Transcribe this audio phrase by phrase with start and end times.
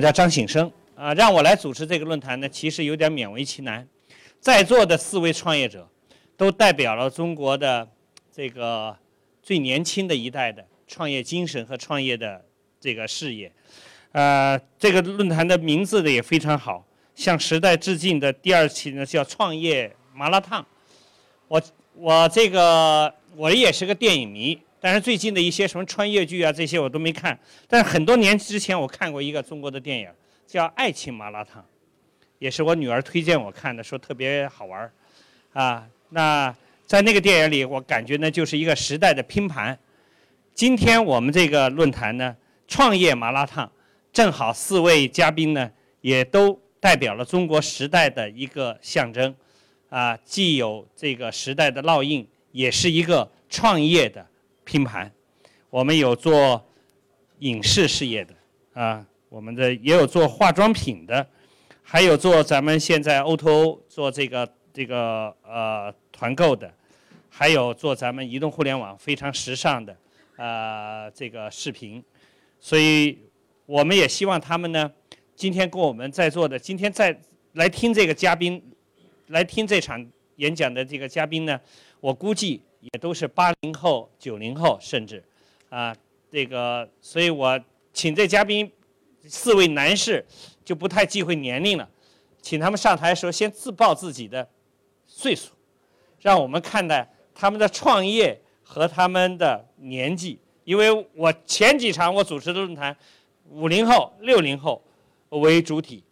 [0.00, 3.86] 我叫张醒生啊，让我来主持这个论坛呢，其实有点勉为其难。
[4.40, 5.86] 在座的四位创业者，
[6.38, 7.86] 都代表了中国的
[8.34, 8.96] 这个
[9.42, 12.42] 最年轻的一代的创业精神和创业的
[12.80, 13.52] 这个事业。
[14.12, 16.82] 呃，这个论坛的名字呢也非常好，
[17.14, 20.64] 向时代致敬的第二期呢叫创业麻辣烫。
[21.46, 21.62] 我
[21.92, 24.58] 我这个我也是个电影迷。
[24.80, 27.38] 但是最近的一些什么穿越剧啊，这些我都没看。
[27.68, 30.08] 但是很多年之前我看过一个中国的电影，
[30.46, 31.62] 叫《爱情麻辣烫》，
[32.38, 34.92] 也是我女儿推荐我看的，说特别好玩儿。
[35.52, 36.54] 啊，那
[36.86, 39.78] 在那个电影里，我感觉呢就是一个时代的拼盘。
[40.54, 42.34] 今天我们这个论坛呢，
[42.66, 43.70] 创业麻辣烫，
[44.12, 45.70] 正好四位嘉宾呢
[46.00, 49.34] 也都代表了中国时代的一个象征。
[49.90, 54.24] 啊，既有这个时代的烙印，也是一个创业的。
[54.70, 55.10] 拼盘，
[55.68, 56.64] 我们有做
[57.40, 58.32] 影视事业的
[58.72, 61.26] 啊，我们的也有做化妆品的，
[61.82, 66.72] 还有做咱们现在 O2O 做这个这个呃团购的，
[67.28, 69.96] 还有做咱们移动互联网非常时尚的
[70.36, 72.00] 呃这个视频，
[72.60, 73.18] 所以
[73.66, 74.88] 我们也希望他们呢，
[75.34, 77.20] 今天跟我们在座的，今天在
[77.54, 78.62] 来听这个嘉宾，
[79.26, 81.60] 来听这场演讲的这个嘉宾呢，
[81.98, 82.62] 我估计。
[82.80, 85.22] 也都是八零后、九零后，甚至，
[85.68, 85.94] 啊，
[86.30, 87.60] 这个，所以我
[87.92, 88.70] 请这嘉宾
[89.28, 90.24] 四位男士
[90.64, 91.88] 就不太忌讳年龄了，
[92.40, 94.48] 请他们上台的时候先自报自己的
[95.06, 95.52] 岁数，
[96.20, 100.38] 让我们看待他们的创业和他们的年纪。
[100.64, 102.96] 因为我前几场我主持的论坛，
[103.50, 104.82] 五零后、六零后
[105.28, 106.02] 为主体，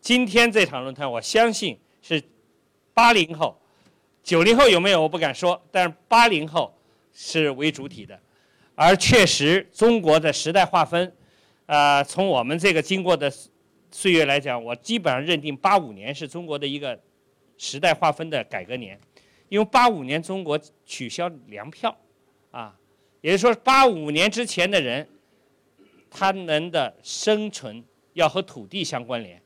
[0.00, 2.22] 今天这场论坛我相信是
[2.92, 3.58] 八零后。
[4.28, 5.00] 九零后有没有？
[5.00, 6.70] 我不敢说，但是八零后
[7.14, 8.20] 是为主体的，
[8.74, 11.10] 而确实中国的时代划分，
[11.64, 13.32] 啊，从我们这个经过的
[13.90, 17.00] 岁月来讲，我基本上认定八五年是中国的一个
[17.56, 19.00] 时代划分的改革年，
[19.48, 21.96] 因为八五年中国取消粮票，
[22.50, 22.78] 啊，
[23.22, 25.08] 也就是说八五年之前的人，
[26.10, 27.82] 他们的生存
[28.12, 29.40] 要和土地相关联，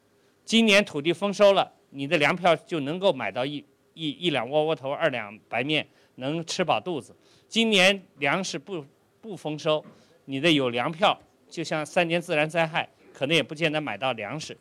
[0.44, 3.64] 今年土地丰收了，你的粮票就能够买到一。
[3.94, 5.86] 一一两窝窝头，二两白面，
[6.16, 7.14] 能吃饱肚子。
[7.48, 8.84] 今年粮食不
[9.20, 9.84] 不丰收，
[10.24, 14.56] 你的有粮票，就像三年自然灾害，可能也不见得买到粮食。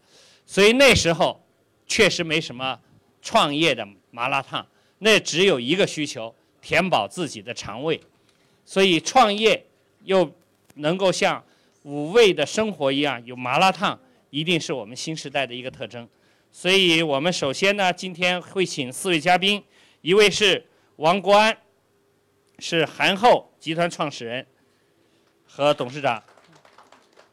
[0.45, 1.41] 所以那时候
[1.87, 2.79] 确实没什么
[3.21, 4.65] 创业的麻辣烫，
[4.99, 7.99] 那只有一个需求，填饱自己的肠胃。
[8.65, 9.65] 所以创业
[10.03, 10.29] 又
[10.75, 11.43] 能够像
[11.83, 13.99] 五味的生活一样有麻辣烫，
[14.29, 16.07] 一定是我们新时代的一个特征。
[16.53, 19.63] 所以我们首先呢，今天会请四位嘉宾，
[20.01, 20.63] 一位是
[20.97, 21.57] 王国安，
[22.59, 24.45] 是韩后集团创始人
[25.45, 26.21] 和董事长，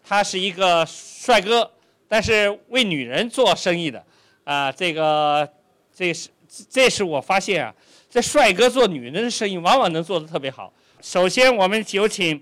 [0.05, 1.69] 他是一个帅哥，
[2.07, 4.03] 但是为女人做生意的，
[4.45, 5.47] 啊，这个
[5.93, 6.29] 这是
[6.71, 7.75] 这是我发现啊，
[8.09, 10.73] 这帅哥做女人的生意往往能做得特别好。
[11.03, 12.41] 首先我们有请，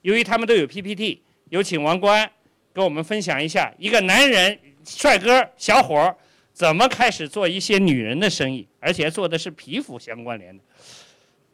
[0.00, 2.28] 由于他们都有 PPT，有请王国安
[2.72, 4.58] 跟我们分享一下一个男人。
[4.86, 6.16] 帅哥小伙儿
[6.52, 10.62] 怎么开始做一些女人的生意，而且做的是皮肤相关联的？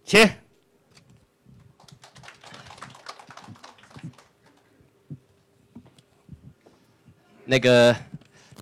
[0.05, 0.29] 请。
[7.45, 7.97] 那个，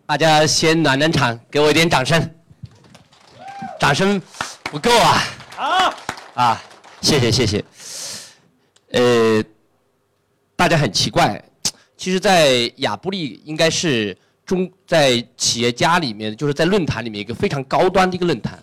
[0.06, 2.34] 大家先暖暖场，给我一点掌声。
[3.78, 4.20] 掌声
[4.64, 5.18] 不够啊！
[5.56, 5.94] 好。
[6.34, 6.62] 啊，
[7.02, 7.64] 谢谢谢谢。
[8.92, 9.44] 呃，
[10.56, 11.42] 大家很奇怪，
[11.96, 14.16] 其实，在亚布力应该是。
[14.50, 18.58] 中在企业家里面，就是在论坛里面一个非常高端的一个论坛，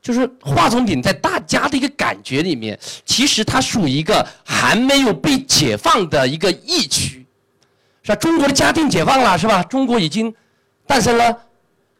[0.00, 7.26] 就是化妆品在大家的一个感觉里面，其实它属于一个还没有被解放的一个疫区，
[8.04, 8.14] 是吧？
[8.14, 9.64] 中国的家电解放了，是吧？
[9.64, 10.32] 中国已经
[10.86, 11.36] 诞生了，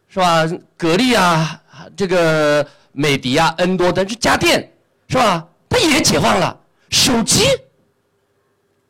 [0.08, 0.48] 是吧？
[0.76, 1.60] 格力啊，
[1.96, 4.72] 这个美的啊，N 多的这家电，
[5.08, 5.48] 是吧？
[5.68, 6.56] 它也解放了，
[6.90, 7.42] 手机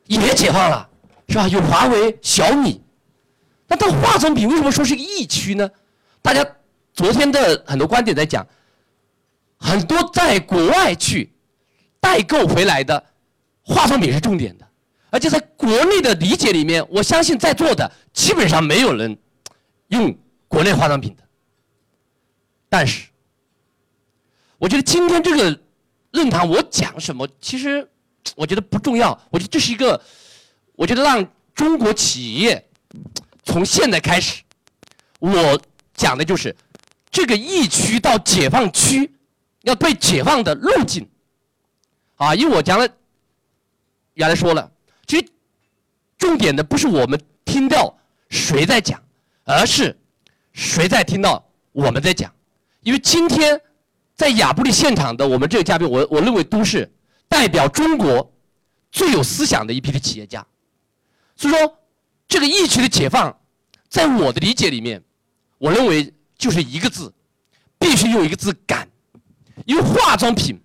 [0.05, 0.87] 也解放了，
[1.27, 1.47] 是吧？
[1.47, 2.83] 有华为、小米。
[3.67, 5.69] 那到化妆品为什么说是个疫区呢？
[6.21, 6.45] 大家
[6.93, 8.45] 昨天的很多观点在讲，
[9.57, 11.31] 很多在国外去
[11.99, 13.03] 代购回来的
[13.61, 14.67] 化妆品是重点的，
[15.09, 19.17] 而且在国内的理解里面，我相信在座的基本上没有人
[19.89, 21.23] 用国内化妆品的。
[22.69, 23.07] 但是，
[24.57, 25.59] 我觉得今天这个
[26.11, 27.85] 论坛我讲什么，其实
[28.35, 29.17] 我觉得不重要。
[29.29, 30.01] 我觉得这是一个，
[30.75, 32.63] 我觉得让中国企业。
[33.47, 34.43] 从现在开始，
[35.19, 35.59] 我
[35.95, 36.53] 讲的就是
[37.09, 39.09] 这个疫区到解放区
[39.61, 41.07] 要被解放的路径
[42.17, 42.35] 啊！
[42.35, 42.87] 因为我讲了，
[44.15, 44.69] 原来说了，
[45.07, 45.25] 其实
[46.17, 47.97] 重点的不是我们听到
[48.29, 49.01] 谁在讲，
[49.45, 49.97] 而是
[50.51, 52.31] 谁在听到我们在讲。
[52.81, 53.59] 因为今天
[54.13, 56.91] 在亚布力现场的我们这个嘉宾，我我认为都是
[57.29, 58.29] 代表中国
[58.91, 60.45] 最有思想的一批的企业家。
[61.37, 61.79] 所以说，
[62.27, 63.35] 这个疫区的解放，
[63.89, 65.01] 在我的理解里面，
[65.57, 67.13] 我认为就是一个字，
[67.79, 68.87] 必须用一个字“敢”。
[69.65, 70.59] 因为化妆品，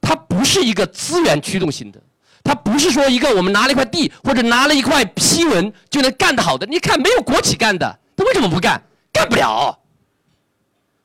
[0.00, 2.00] 它不是一个资源驱动型的，
[2.42, 6.66] 它不是说一个我们拿了一块地或者拿了一块批文就能干得好的。
[6.66, 8.82] 你看，没有国企干的，他为什么不干？
[9.12, 9.78] 干不了。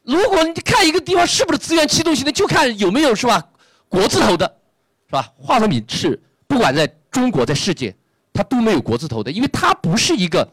[0.04, 3.44] 如果你看一个地方是不是资源驱动型的，就看有没有是吧？
[3.90, 4.46] 国字头的，
[5.08, 5.34] 是吧？
[5.38, 7.96] 化妆品是不管在中国在世界，
[8.34, 10.46] 它都没有国字头的，因为它不是一个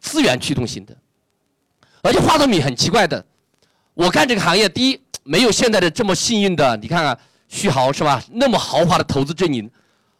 [0.00, 0.96] 资源驱动型的。
[2.02, 3.24] 而且化妆品很奇怪的，
[3.94, 5.00] 我干这个行业，第一。
[5.24, 8.24] 没有现在的这么幸运的，你看看旭豪是吧？
[8.32, 9.70] 那么豪华的投资阵营，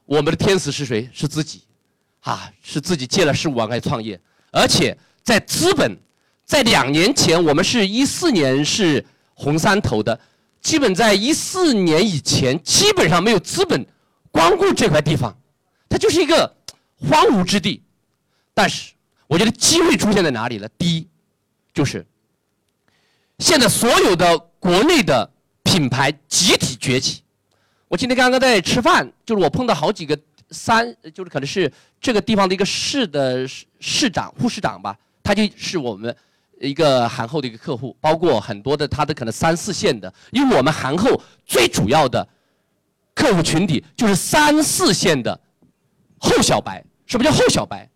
[0.05, 1.09] 我们的天使是谁？
[1.15, 1.63] 是自己，
[2.21, 4.21] 啊，是自己借了十五万块创业，
[4.51, 5.99] 而且在资本，
[6.45, 9.03] 在两年前，我们是一四年是
[9.33, 10.21] 红杉投的，
[10.61, 13.87] 基本在一四年以前，基本上没有资本
[14.31, 15.35] 光顾这块地方，
[15.89, 16.55] 它就是一个
[16.99, 17.83] 荒芜之地。
[18.55, 18.93] 但是，
[19.27, 20.69] 我觉得机会出现在哪里了？
[20.79, 21.09] 第一，
[21.73, 22.07] 就是
[23.39, 24.45] 现在所有的。
[24.61, 25.31] 国内的
[25.63, 27.23] 品牌集体崛起。
[27.87, 30.19] 我今天刚刚在吃饭，就是我碰到好几个
[30.51, 36.15] 三，就是可能是这个地方的一个市的市市长、副市长吧，他就是我们
[36.61, 41.09] 一个韩后的一个客户，包括很多的他的可能三四线的，因为我们韩后
[41.47, 42.29] 最主要的
[43.15, 45.41] 客户群体就是三四线的
[46.19, 46.85] 后小白。
[47.09, 47.91] 什么叫后小白？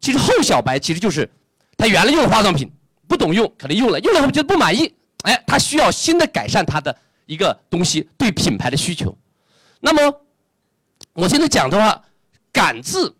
[0.00, 1.28] 其实后小白其实就是
[1.76, 2.70] 他原来用化妆品
[3.06, 4.92] 不懂用，可能用了用了后觉得不满意。
[5.22, 9.16] 哎，他需要新的改善他的一个东西，对品牌的需求。
[9.80, 10.20] 那么，
[11.12, 12.04] 我现在讲的话
[12.52, 13.14] ，“感”字，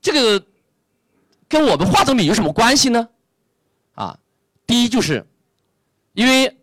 [0.00, 0.44] 这个
[1.48, 3.08] 跟我们化妆品有什么关系呢？
[3.94, 4.18] 啊，
[4.66, 5.26] 第一就是，
[6.14, 6.56] 因为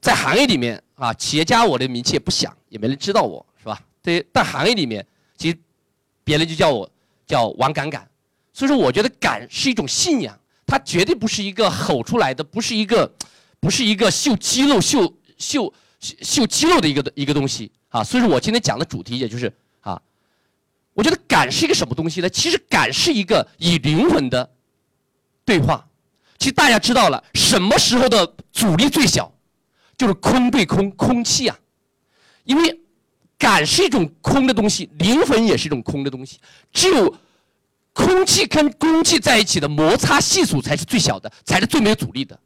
[0.00, 3.80] 在行业里面啊，企业家我的名气也不响，也没人知道我是吧？
[4.02, 5.04] 对，但行业里面
[5.36, 5.58] 其实
[6.22, 6.88] 别人就叫我
[7.26, 8.08] 叫王敢敢，
[8.52, 13.12] 所以说我觉得“敢”是一种信仰，它绝对不是一个吼出来的，不是一个。
[13.60, 19.50] 不是一个秀肌肉、秀秀秀肌肉的一个一个东西啊，所以说我今天讲的主题也就是
[19.80, 19.98] 啊，
[20.92, 22.28] 我觉得感是一个什么东西呢？
[22.28, 24.50] 其实感是一个以灵魂的
[25.46, 25.88] 对话。
[26.38, 29.32] 其实大家知道了，什么时候的阻力最小？
[29.96, 31.58] 就是空对空，空气啊。
[32.42, 32.80] 因为
[33.44, 36.38] 感是一种空的东西，灵魂也是一种空的东西。
[36.72, 37.14] 只有
[37.92, 42.38] 空气跟空气在一起的摩擦系数才是最小的，才是最没有阻力的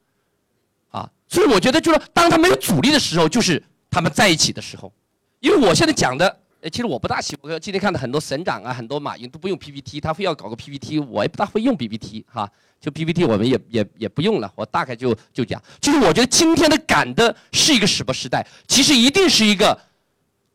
[0.91, 1.09] 啊。
[1.29, 4.93] 所以我觉得，就是当他没有阻力的时候，就是他们在一起的时候。
[5.39, 6.41] 因为我现在讲的，
[6.73, 7.61] 其实我不大喜欢。
[7.61, 12.51] 今天看到很多省长啊，很多马云都不用 PPT，他非要搞个 PPT，我也不大会用 PPT 哈。
[12.81, 15.63] 就 PPT 我们也也也不用了，我大概就就讲。
[15.81, 18.45] 就是我觉得今天的赶的是一个什么时代？
[18.67, 19.79] 其实一定是一个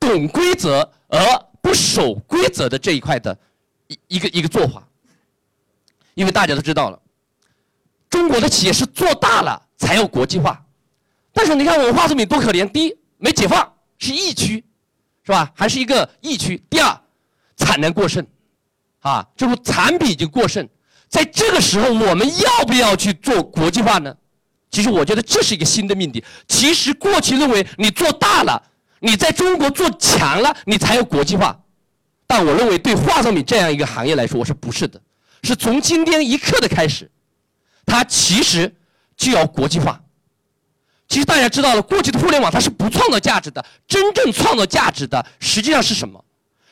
[0.08, 1.20] 懂规则而
[1.62, 3.38] 不守规则的这一块的
[3.88, 4.88] 一一个一个做法。
[6.14, 7.00] 因为大家都知道了，
[8.10, 10.64] 中国的企业是做大了才要国际化。
[11.32, 14.64] 但是你看我们化妆品多可怜，第一没解放，是疫区，
[15.26, 15.52] 是吧？
[15.56, 16.64] 还是一个疫区。
[16.70, 17.02] 第二，
[17.58, 18.24] 产能过剩，
[19.00, 20.70] 啊，就是产品已经过剩，
[21.10, 24.16] 在这个时候我们要不要去做国际化呢？
[24.70, 26.24] 其实我觉得这是一个新的命题。
[26.48, 28.62] 其实过去认为你做大了，
[29.06, 31.60] 你在中国做强了，你才有国际化。
[32.26, 35.00] 但我认为对化妆品这样一个行业来说，我说不是的，
[35.44, 37.12] 是从今天一刻的开始，
[37.86, 38.74] 它其实
[39.18, 40.02] 就要国际化。
[41.10, 46.24] 其实大家知道了，过去的互联网它是不创造价值的，真正创造价值的实际上是什么？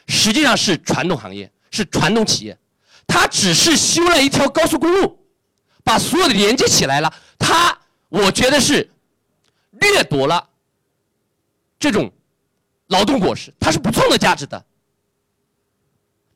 [0.08, 2.58] 实际上是传统行业，是传统企业，
[3.06, 5.20] 它只是修了一条高速公路，
[5.84, 7.14] 把所有的连接起来了。
[7.38, 8.90] 它，我觉得是
[9.72, 10.48] 掠夺了
[11.78, 12.12] 这种
[12.92, 14.64] 劳动果实，它是不创造价值的。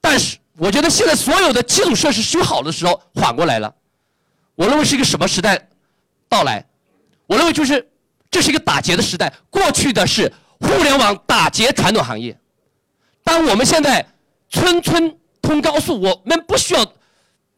[0.01, 3.73] 但是，我觉得现在所有的基础设施修好的时候，缓过来了。
[4.55, 5.69] 我认为是一个什么时代
[6.27, 6.65] 到来？
[7.27, 7.87] 我认为就是。
[8.31, 12.37] 这是一个打劫的时代，过去的是互联网打劫传统行业。
[13.23, 14.05] 当我们现在
[14.49, 16.85] 村村通高速，我们不需要，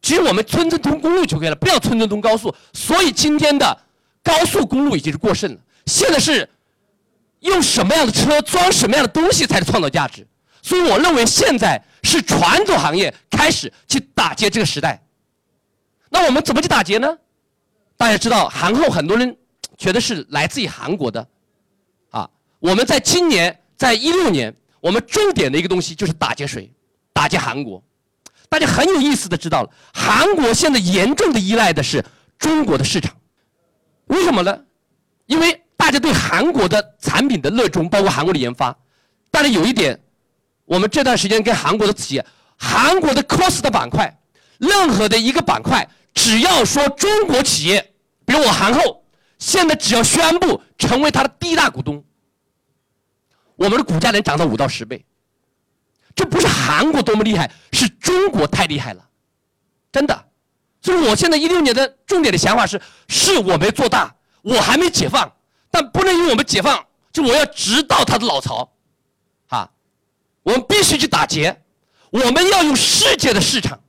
[0.00, 2.54] 其实我们村村通公路就可以了，不要村村通高速。
[2.72, 3.76] 所以今天的
[4.22, 5.58] 高速公路已经是过剩了。
[5.86, 6.48] 现在是
[7.40, 10.26] 用什么样的车装什么样的东西才是创造价值。
[10.62, 15.02] 所以我认为现在是传统行业开始去打劫这个时代。
[16.10, 17.18] 那我们怎么去打劫呢？
[17.96, 19.36] 大家知道，韩后很多人。
[19.76, 21.24] 觉得是来自于韩国的，
[22.10, 22.28] 啊，
[22.58, 26.68] 我们在今年，在一六年，我们重点的一个东西就是打劫谁？
[27.12, 27.80] 打劫韩国。
[28.48, 32.04] 大家很有意思的知道了，韩国现在严重的依赖的是
[32.40, 33.14] 中国的市场，
[34.06, 34.64] 为什么呢？
[35.26, 38.76] 因为大家对韩国的产品的热衷，包括韩国的研发。
[39.30, 39.98] 但是有一点，
[40.66, 42.26] 我们这段时间跟韩国的企业，
[42.58, 44.20] 韩国的 cost 的板块，
[44.58, 47.94] 任何的一个板块，只要说中国企业，
[48.26, 49.04] 比如我韩后，
[49.38, 52.04] 现在只要宣布成为它的第一大股东，
[53.54, 55.06] 我们的股价能涨到五到十倍。
[56.14, 59.08] 这不是韩国多么厉害，是中国太厉害了，
[59.92, 60.24] 真的。
[60.82, 65.32] 所以我现在一六年的重点的想法是：是我没做大，我还没解放，
[65.70, 68.72] 但不能因为我们解放，就我要直到他的老巢。
[69.48, 69.70] 啊，
[70.42, 71.62] 我们必须去打劫，
[72.10, 73.80] 我们要用世界的市场，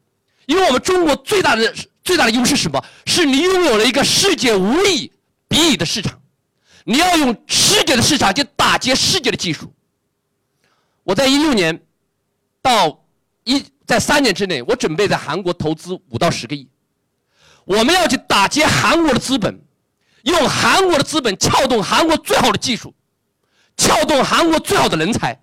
[0.46, 2.84] 因为我们中国最大的最大的优势是什么？
[3.06, 5.12] 是你拥有了一个世界无以
[5.48, 6.20] 比拟的市场，
[6.86, 9.74] 你要用世界的市场去打劫世界的技术。
[11.04, 11.82] 我在一六年
[12.62, 13.04] 到
[13.44, 16.68] 一在三年之内，我准备在韩国投资五到十个亿，
[17.66, 19.60] 我们要去打劫韩国的资本，
[20.24, 22.94] 用韩国的资本撬动韩国最好的技术，
[23.78, 25.40] 撬动韩国最好的人才。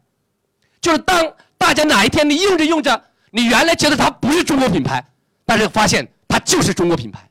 [0.80, 5.04] 就是当大家哪一天你用着用着，你原来觉得它不是中国品牌，
[5.44, 7.28] 但是发现它就是中国品牌。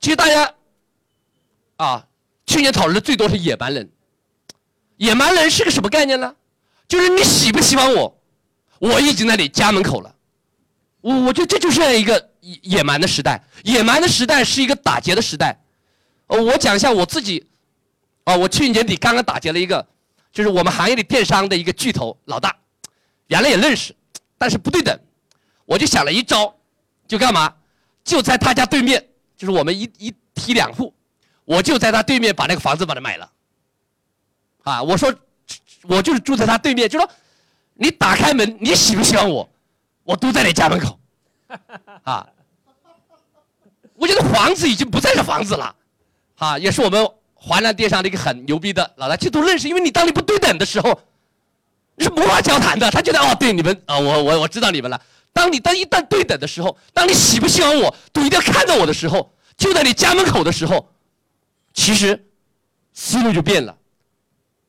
[0.00, 0.54] 其实大家，
[1.76, 2.06] 啊，
[2.46, 3.90] 去年讨论的最多是野蛮人。
[4.96, 6.34] 野蛮人是个什么概念呢？
[6.86, 8.20] 就是你喜不喜欢我，
[8.78, 10.14] 我已经在你家门口了。
[11.00, 13.42] 我我觉得这就是一个野野蛮的时代。
[13.64, 15.58] 野蛮的时代是一个打劫的时代。
[16.26, 17.46] 呃，我讲一下我自己，
[18.24, 19.86] 啊，我去年底刚刚打劫了一个。
[20.32, 22.56] 就是我们行业里电商的一个巨头老大，
[23.28, 23.94] 原来也认识，
[24.36, 24.98] 但是不对等，
[25.64, 26.52] 我就想了一招，
[27.06, 27.54] 就干嘛？
[28.02, 30.92] 就在他家对面，就是我们一一梯两户，
[31.44, 33.30] 我就在他对面把那个房子把它买了。
[34.64, 35.14] 啊，我说，
[35.82, 37.08] 我就是住在他对面，就说，
[37.74, 39.48] 你打开门，你喜不喜欢我，
[40.02, 40.98] 我都在你家门口，
[42.02, 42.26] 啊，
[43.94, 45.76] 我觉得房子已经不再是房子了，
[46.36, 47.08] 啊，也是我们。
[47.46, 50.98] 华南电商的一个很牛逼的老大，这都认识，因为你当你不对等的时候，
[51.94, 52.90] 你是无法交谈的。
[52.90, 54.98] 他觉得哦，对你们啊，我我我知道你们了。
[55.30, 60.88] 当你当一旦对等的时候，当你喜不喜欢我，都一定要看到我的时候，就在你家门口的时候，
[61.74, 62.18] 其实
[62.94, 63.76] 思路就变了，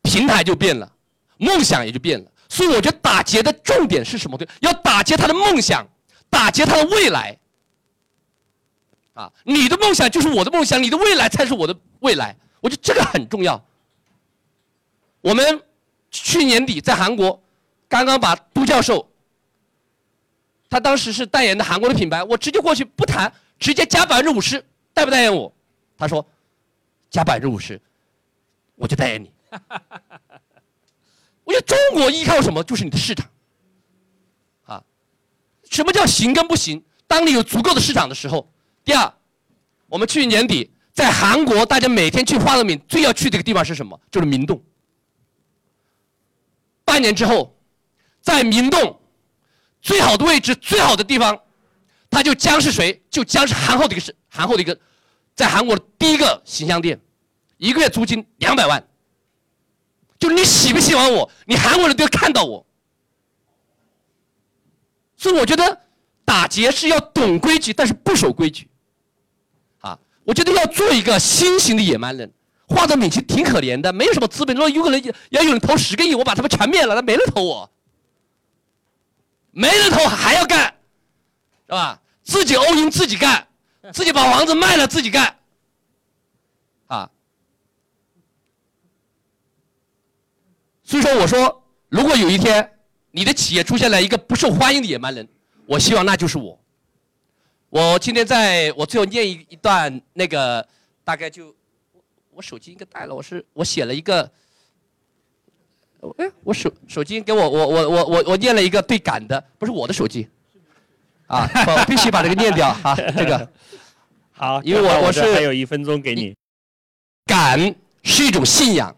[0.02, 0.92] 平台就变了，
[1.38, 2.30] 梦想也就变了。
[2.50, 4.38] 所以我觉得打劫的重点是什么？
[4.38, 5.88] 对，要打劫他的梦想，
[6.30, 7.38] 打劫他的未来。
[9.16, 12.36] 啊，你的梦想就是我的梦想，你的未来才是我的未来。
[12.60, 13.64] 我觉得这个很重要。
[15.22, 15.64] 我们
[16.12, 17.42] 去年底在韩国，
[17.88, 19.10] 刚刚把都教授，
[20.70, 24.62] 他当时是代言的韩国的品牌，我直接过去不谈，直接加百分之五十，
[24.94, 25.52] 代不代言我？
[25.98, 26.28] 他说
[27.10, 27.82] 加百分之五十，
[28.76, 29.32] 我就代言你。
[31.46, 32.62] 我觉得中国依靠什么？
[32.66, 33.26] 就是你的市场。
[34.66, 34.84] 啊，
[35.72, 36.84] 什么叫行跟不行？
[37.08, 38.46] 当你有足够的市场的时候。
[38.86, 39.14] 第二，
[39.88, 40.72] 我们去年底。
[40.94, 44.00] 在韩国，大家每天去花乐敏最要去的一个地方是什么？
[44.10, 44.64] 就是明洞。
[46.86, 47.54] 半年之后，
[48.22, 48.98] 在明洞
[49.82, 51.38] 最好的位置、最好的地方，
[52.10, 53.04] 它就将是谁？
[53.10, 54.80] 就将是韩后的一个是韩后的一个，
[55.36, 56.98] 在韩国的第一个形象店，
[57.58, 58.82] 一个月租金两百万。
[60.18, 62.66] 就是你喜不喜欢我，你韩国人都要看到我。
[65.18, 65.82] 所以我觉得
[66.24, 68.70] 打劫是要懂规矩，但是不守规矩。
[70.26, 72.30] 我觉得要做一个新型的野蛮人，
[72.68, 74.56] 画的敏其实挺可怜的，没有什么资本。
[74.56, 77.70] 如果有个人要有人投十个亿，我把他们全灭了，那没人投我，
[79.52, 80.76] 没人投还要干，
[81.68, 82.02] 是吧？
[82.24, 83.48] 自己欧赢自己干，
[83.94, 85.38] 自己把房子卖了自己干，
[86.88, 87.10] 啊。
[90.84, 92.78] 所以说，我说，如果有一天
[93.12, 95.28] 你的企业出现了一个不受欢迎的野蛮人，
[95.68, 96.60] 我希望那就是我。
[97.76, 100.66] 我今天在我最后念一一段那个，
[101.04, 101.54] 大概就，
[102.32, 104.32] 我手机应该带了，我是我写了一个，
[106.18, 110.26] 哎，我手手机给我我我我我我念了一个对感的，不是我的手机，
[111.28, 113.52] 啊，我必须把这个念掉啊，这个，
[114.32, 116.34] 好，因为我我是还有一分钟给你，
[117.26, 118.96] 感是一种信仰，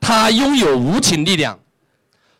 [0.00, 1.56] 它拥有无情力量，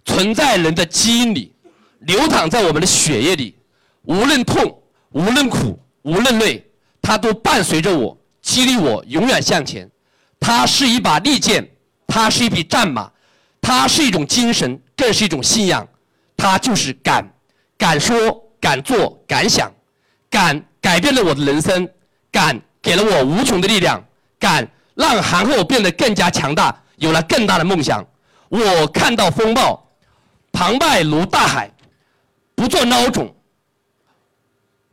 [0.04, 1.54] 存在人的基因里，
[2.00, 3.54] 流淌在我们的血液里，
[4.02, 4.82] 无论痛。
[5.16, 6.62] 无论苦，无论累，
[7.00, 9.90] 它都伴随着我，激励我永远向前。
[10.38, 11.66] 它是一把利剑，
[12.06, 13.10] 它是一匹战马，
[13.58, 15.88] 它是一种精神，更是一种信仰。
[16.36, 17.26] 它就是敢，
[17.78, 19.72] 敢说，敢做，敢想，
[20.28, 21.88] 敢改变了我的人生，
[22.30, 24.04] 敢给了我无穷的力量，
[24.38, 28.06] 敢让韩后变得更加强大，有了更大的梦想。
[28.50, 29.82] 我看到风暴，
[30.52, 31.70] 澎湃如大海，
[32.54, 33.34] 不做孬种。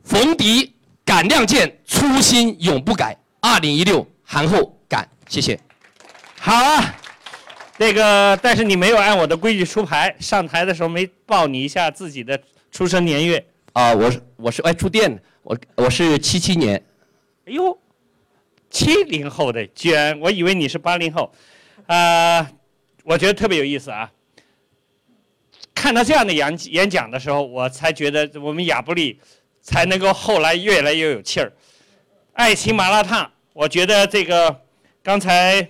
[0.04, 0.74] 逢敌
[1.06, 3.18] 敢亮剑，初心永不改。
[3.42, 5.60] 二零一六韩后敢，谢谢。
[6.38, 6.96] 好啊，
[7.78, 12.40] 那个但是你没有按我的规矩出牌，上台的时候没报你一下自己的
[12.72, 13.44] 出生年月。
[13.74, 16.76] 啊，我是我是爱触电，我我是七七年。
[17.46, 17.78] 哎呦，
[18.70, 21.34] 七零后的居然，我以为你是八零后，
[21.88, 22.52] 啊，
[23.04, 24.12] 我觉得特别有意思啊。
[25.74, 29.20] 看到这样的演演讲的时候，我才觉得我们亚布力
[29.64, 31.52] 才能够后来越来越有气儿。
[32.34, 34.62] 爱情麻辣烫，我觉得这个
[35.02, 35.68] 刚才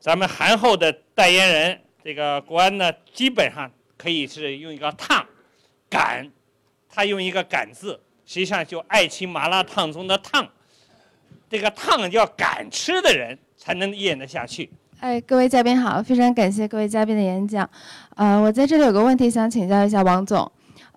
[0.00, 5.26] 咱们韩后的代言人这个国安呢，基本上可以是用一个“烫”，
[5.90, 6.30] 敢，
[6.88, 10.48] 他用一个“敢”字，实际上就爱情麻辣烫中的“烫”。
[11.50, 14.70] 这个“烫”要敢吃的人才能咽得下去。
[15.00, 17.68] 哎，各位嘉宾好，非常感谢各位嘉宾的演讲。
[18.14, 20.50] 呃，我在这里有个问题想请教一下王总，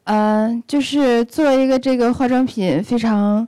[0.10, 3.48] 呃，就是作为一个这个化妆品非常，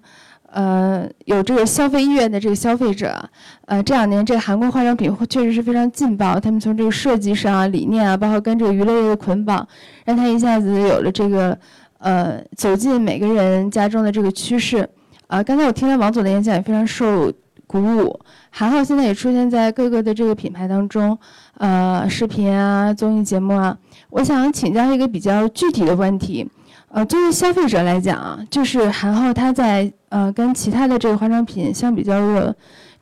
[0.52, 3.20] 呃，有这个消费意愿的这个消费者，
[3.66, 9.68] 呃，这两年这个韩国化妆品确实是非常劲爆，他们从这个设计上啊、理念啊，包括跟这个娱乐业的捆绑，
[10.06, 11.58] 让它一下子有了这个，
[11.98, 14.88] 呃，走进每个人家中的这个趋势。
[15.26, 17.34] 啊，刚才我听了王总的演讲，也非常受
[17.66, 18.20] 鼓舞。
[18.52, 21.18] 韩后现在也出现在各个的这个品牌当中，
[21.58, 23.76] 呃，视频啊、综艺节目啊。
[24.12, 26.46] 我想请教一个比较具体的问题，
[26.90, 32.54] 呃，作为消费者来讲啊，就是韩后它在呃跟其他的这个化妆品相比较的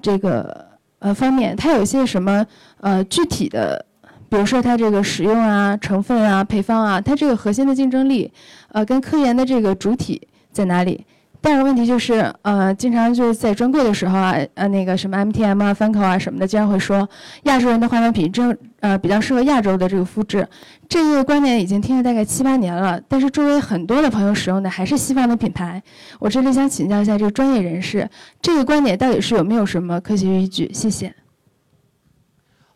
[0.01, 0.65] 这个
[0.99, 2.45] 呃方面，它有些什么
[2.79, 3.83] 呃具体的，
[4.29, 8.31] 比如说它这个使用啊、成分啊、配方啊，它这个核心的竞争力，
[8.71, 11.03] 呃，跟科研的这个主体在哪里？
[11.41, 17.09] 第二个问题就是，呃，经常就是在专柜的时候啊，呃，那个什么 MTM 啊、FANCL 啊什么的，经常会说
[17.43, 20.45] 亚洲人的化妆品真呃比较适合亚洲的这个肤质，
[20.89, 25.81] 这个观点已经听了大概七八年了，但是周围很多的朋友使用的还是西方的品牌。
[26.19, 28.09] 我这里想请教一下这个专业人士，
[28.41, 30.69] 这个观点到底是有没有什么科学依据？
[30.73, 31.15] 谢谢。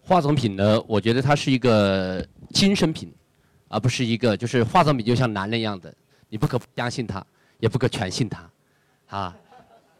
[0.02, 3.14] 化妆品呢，我觉得它是一个精神品，
[3.68, 5.94] 而不是一个就是化妆品就像男人一样的，
[6.30, 7.22] 你不可相信它，
[7.60, 8.50] 也不可全信它。
[9.10, 9.36] 啊，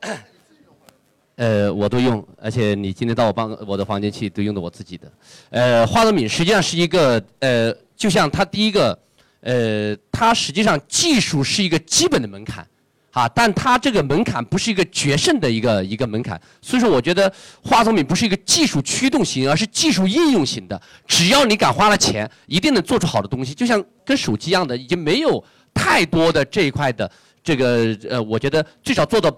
[1.36, 5.12] 呃，我都用，而且你今天到我帮我的房间去，都用的我自己的。
[5.50, 8.98] 呃，化妆品实际上是一个，呃，就像它第一个，
[9.42, 12.66] 呃，它实际上技术是一个基本的门槛，
[13.12, 16.40] 啊，但它这个门槛不是一个决胜的一个一个门槛。
[16.62, 17.32] 所以说，我觉得
[17.64, 20.80] 化妆品不是一个技术驱动型，而是技术应用型的。
[21.08, 23.54] 只要你敢花了钱，一定能做出好的东西。
[23.54, 27.10] 就像跟手机一样的，已经没有太多的这一块的。
[27.44, 29.30] 这个呃，我觉得最少做到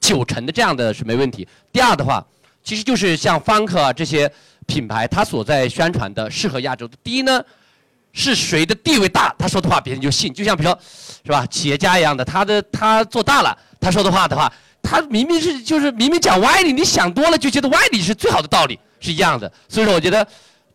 [0.00, 1.46] 九成的这样的是没问题。
[1.72, 2.24] 第二的话，
[2.62, 4.30] 其实就是像方克啊这些
[4.66, 6.96] 品牌，它所在宣传的适合亚洲的。
[7.02, 7.44] 第一呢，
[8.12, 10.32] 是谁的地位大，他说的话别人就信。
[10.32, 10.78] 就像比如说，
[11.24, 14.50] 是吧，企业家一样的，他的他做大了，他说的话的话，
[14.82, 19.52] 他明明是就是明明讲歪理，你想多了就觉得歪理是最好的道理，是一样的。
[19.68, 20.26] 所以说，我觉得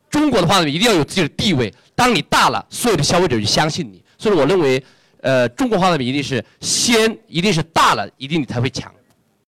[0.09, 1.73] 中国的话呢，一定要有自己的地位。
[1.95, 4.01] 当你大了，所有的消费者就相信你。
[4.17, 4.83] 所以我认为。
[5.21, 8.93] 呃，中国化的比例是先，一定是大了，一定你才会强。